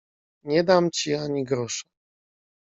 [0.43, 1.83] "Nie dam ci ani grosza."